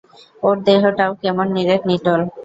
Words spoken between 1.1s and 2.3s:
কেমন নিরেট নিটোল।